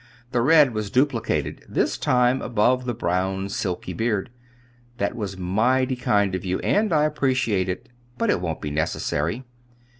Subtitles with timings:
[0.31, 4.31] The red was duplicated this time above the brown silky beard.
[4.97, 9.43] "That was mighty kind of you, and I appreciate it; but it won't be necessary.